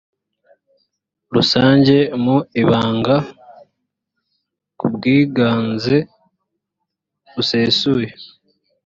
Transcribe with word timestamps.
rusange 1.33 1.97
mu 2.23 2.37
ibanga 2.61 3.15
ku 4.79 4.85
bwiganze 4.95 5.97
busesuye 7.33 8.07